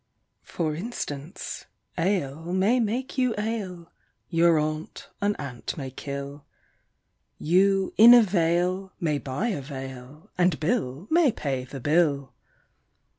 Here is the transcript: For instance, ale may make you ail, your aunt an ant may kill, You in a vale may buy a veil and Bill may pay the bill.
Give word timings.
For 0.41 0.73
instance, 0.73 1.65
ale 1.95 2.53
may 2.53 2.79
make 2.79 3.19
you 3.19 3.35
ail, 3.37 3.91
your 4.29 4.57
aunt 4.57 5.09
an 5.21 5.35
ant 5.35 5.77
may 5.77 5.91
kill, 5.91 6.43
You 7.37 7.93
in 7.97 8.15
a 8.15 8.23
vale 8.23 8.93
may 8.99 9.19
buy 9.19 9.49
a 9.49 9.61
veil 9.61 10.31
and 10.39 10.59
Bill 10.59 11.05
may 11.11 11.31
pay 11.31 11.65
the 11.65 11.79
bill. 11.79 12.33